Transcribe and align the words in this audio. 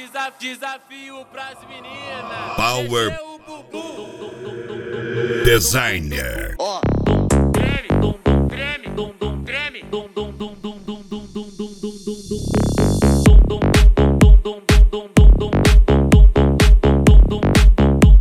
Desafio 0.00 1.26
pras 1.30 1.58
meninas. 1.68 2.56
Power 2.56 3.12
Designer. 5.44 6.56
Ó. 6.58 6.80
Treme, 7.52 8.00
dum 8.00 8.14
dum 8.24 8.48
treme, 8.48 8.88
dum 8.96 9.12
dum 9.20 9.44
treme, 9.44 9.82
dum 9.90 10.08
dum 10.14 10.32
dum 10.38 10.54
dum 10.62 10.80
dum 10.86 11.26
dum 11.28 11.52
dum 11.52 11.60
dum 11.60 11.92
dum 11.92 12.48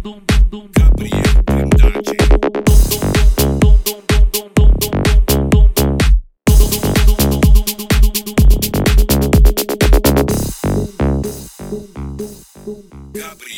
dum 0.03 0.19
dum 0.19 0.35
dum 0.51 0.69
Gabriel 0.75 1.78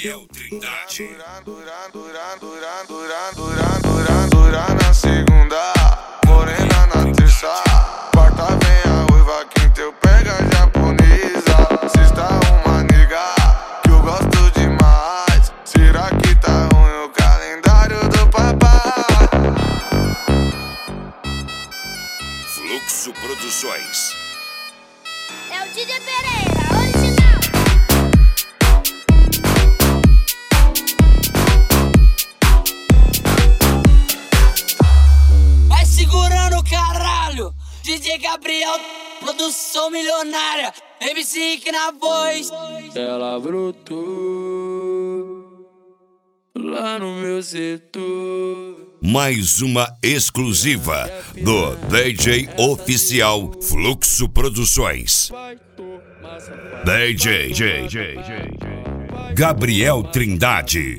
Gabriel 0.01 0.27
Trindade. 0.33 0.71
Na 4.73 4.93
segunda, 4.93 5.73
morena 6.25 6.87
na 6.87 7.13
terça, 7.13 7.63
quarta 8.13 8.47
vem 8.57 8.91
a 8.91 9.13
uiva, 9.13 9.45
quinta 9.53 9.81
eu 9.81 9.93
pega 9.93 10.33
a 10.33 10.55
japonesa, 10.55 11.57
sexta 11.95 12.27
uma 12.65 12.83
nega 12.83 13.35
que 13.83 13.89
eu 13.89 14.01
gosto 14.01 14.51
demais. 14.59 15.53
Será 15.63 16.09
que 16.09 16.35
tá 16.35 16.67
ruim 16.73 17.05
o 17.05 17.09
calendário 17.09 18.09
do 18.09 18.27
papai? 18.29 19.39
Fluxo 22.47 23.13
Produções. 23.13 24.17
É 25.51 25.63
o 25.63 25.67
Didi 25.73 25.99
Pereira, 26.01 26.50
DJ 37.91 38.19
Gabriel, 38.19 38.79
produção 39.19 39.91
milionária. 39.91 40.71
MC 41.01 41.37
Rick 41.37 41.69
na 41.73 41.91
voz. 41.91 42.49
Ela 42.95 43.37
brotou 43.37 43.91
lá 46.55 46.97
no 46.97 47.15
meu 47.15 47.43
setor. 47.43 48.95
Mais 49.03 49.61
uma 49.61 49.93
exclusiva 50.01 51.11
do 51.43 51.75
DJ 51.89 52.47
Oficial 52.57 53.51
Fluxo 53.61 54.29
Produções. 54.29 55.29
DJ 56.85 57.51
Gabriel 59.35 60.01
Trindade. 60.03 60.97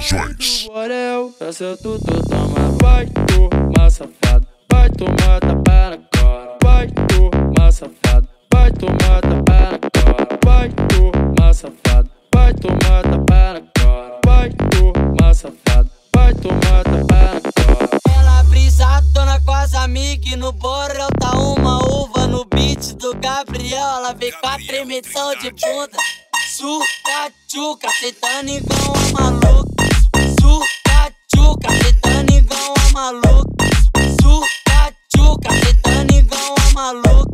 Vai 0.00 0.08
tomar 0.08 0.28
Recuse 0.28 0.30
imitações. 0.30 0.66
Borel, 0.66 1.34
essa 1.40 1.76
tu 1.76 1.98
tu 1.98 2.28
toma. 2.28 2.78
Vai 2.80 3.06
tomar 3.06 3.90
safado, 3.90 4.46
vai 4.70 4.90
tomar 4.90 5.40
tapa 5.40 5.90
na 5.90 5.98
cara. 6.10 6.56
Vai 6.62 6.88
tomar 6.88 7.72
safado, 7.72 8.28
vai 8.52 8.70
tomar 8.72 9.20
tapa 9.20 9.60
na 9.70 9.78
cara. 9.78 10.38
Vai 10.44 10.70
tomar 10.88 11.54
safado, 11.54 12.10
vai 12.34 12.54
tomar 12.54 13.02
tapa 13.02 13.52
na 13.52 13.60
cara. 13.74 14.20
Vai 14.24 14.50
tomar 14.50 15.34
safado, 15.34 15.90
vai 16.14 16.34
tomar 16.34 16.84
tapa 16.84 16.94
na 16.94 17.40
cara. 17.40 18.00
Ela 18.18 18.42
brisadona 18.44 19.40
com 19.44 19.52
as 19.52 19.74
amigas 19.74 20.32
e 20.32 20.36
no 20.36 20.52
borel 20.52 21.08
tá 21.18 21.38
uma 21.38 21.78
uva 21.92 22.26
no 22.26 22.44
beat 22.46 22.94
do 22.96 23.14
Gabriel. 23.16 23.78
Ela 23.78 24.14
vem 24.14 24.32
com 24.32 24.48
a 24.48 24.56
tremessão 24.56 25.34
de 25.36 25.50
bunda. 25.50 25.98
Suca, 26.48 27.32
tchuca, 27.48 27.88
sentando 28.00 28.50
igual 28.50 28.92
uma 29.10 29.30
maluca. 29.30 29.69
maluca, 33.00 33.64
surta, 34.20 34.94
tchuca, 35.08 35.50
cê 35.54 35.74
tá 35.82 36.04
ligão 36.04 36.54
a 36.68 36.74
maluca. 36.74 37.29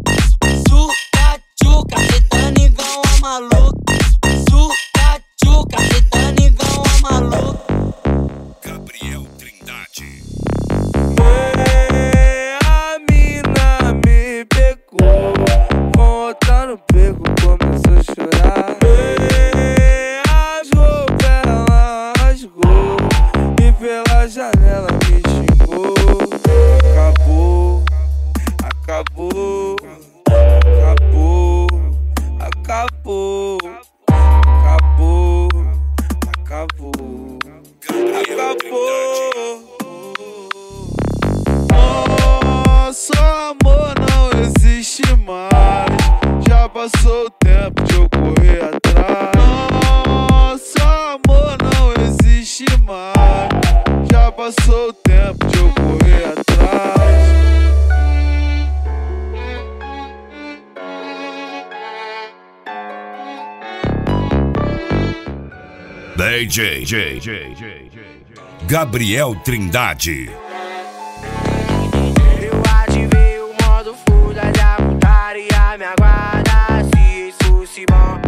Acabou. 38.20 39.76
Nosso 41.70 43.12
amor 43.14 43.94
não 44.08 44.30
existe 44.42 45.02
mais. 45.24 46.46
Já 46.48 46.68
passou 46.68 47.26
o 47.26 47.30
tempo 47.30 47.82
de 47.84 47.94
eu 47.94 48.08
DJ 66.16 67.20
Gabriel 68.66 69.36
Trindade. 69.44 70.30
Eu 72.40 72.62
ativei 72.82 73.38
o 73.40 73.52
modo 73.62 73.94
fuda 74.08 74.50
da 74.52 74.76
putaria 74.76 75.76
Me 75.78 75.84
aguarda 75.84 76.88
se 76.90 77.28
isso 77.28 77.44
fosse 77.44 77.84
bom 77.84 78.18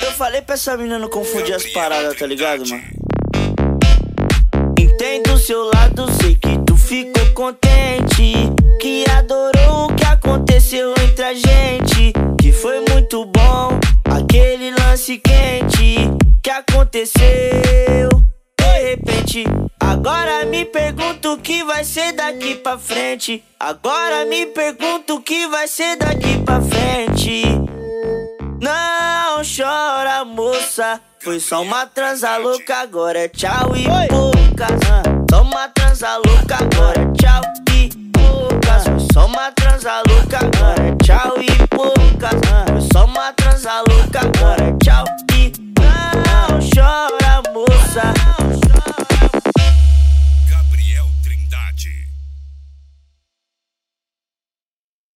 eu 0.00 0.12
falei 0.12 0.42
pra 0.42 0.54
essa 0.54 0.76
menina 0.76 0.98
não 0.98 1.08
confundir 1.08 1.54
as 1.54 1.66
paradas, 1.72 2.16
tá 2.16 2.26
ligado, 2.26 2.68
mano? 2.68 2.82
Entendo 4.78 5.34
o 5.34 5.38
seu 5.38 5.64
lado, 5.74 6.06
sei 6.20 6.34
que 6.34 6.58
tu 6.66 6.76
ficou 6.76 7.22
contente. 7.34 8.32
Que 8.80 9.04
adorou 9.10 9.86
o 9.86 9.94
que 9.94 10.04
aconteceu 10.04 10.94
entre 11.02 11.24
a 11.24 11.34
gente. 11.34 12.12
Que 12.40 12.52
foi 12.52 12.84
muito 12.90 13.24
bom, 13.26 13.78
aquele 14.04 14.70
lance 14.70 15.18
quente 15.18 16.10
que 16.42 16.50
aconteceu. 16.50 17.20
De 18.58 18.90
repente, 18.90 19.44
agora 19.80 20.44
me 20.44 20.64
pergunto 20.64 21.32
o 21.32 21.38
que 21.38 21.64
vai 21.64 21.84
ser 21.84 22.12
daqui 22.12 22.56
pra 22.56 22.78
frente. 22.78 23.42
Agora 23.58 24.24
me 24.24 24.46
pergunto 24.46 25.16
o 25.16 25.22
que 25.22 25.46
vai 25.48 25.66
ser 25.66 25.96
daqui 25.96 26.38
pra 26.44 26.60
frente. 26.60 27.51
moça. 30.62 31.00
Foi 31.20 31.36
é 31.36 31.40
só 31.40 31.62
uma 31.62 31.86
transa 31.86 32.36
louca, 32.36 32.76
agora 32.76 33.18
é 33.18 33.28
tchau 33.28 33.76
e 33.76 33.84
poucas. 34.08 34.80
Só 35.30 35.42
uma 35.42 35.68
transa 35.68 36.16
louca, 36.16 36.56
agora 36.56 37.00
é 37.00 37.12
tchau 37.12 37.42
e 37.74 37.90
poucas. 38.12 38.84
Foi 38.84 39.08
só 39.12 39.26
uma 39.26 39.52
transa 39.52 40.02
louca, 40.08 40.38
agora 40.38 40.88
é 40.88 40.96
tchau 41.04 41.34
e 41.40 41.46
poucas. 41.46 41.61